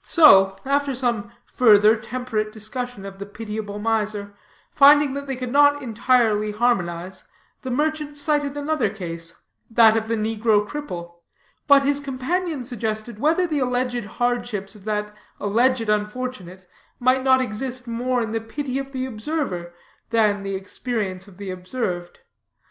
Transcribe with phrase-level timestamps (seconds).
[0.00, 4.32] So, after some further temperate discussion of the pitiable miser,
[4.72, 7.24] finding that they could not entirely harmonize,
[7.60, 11.16] the merchant cited another case, that of the negro cripple.
[11.66, 16.66] But his companion suggested whether the alleged hardships of that alleged unfortunate
[16.98, 19.74] might not exist more in the pity of the observer
[20.08, 22.20] than the experience of the observed.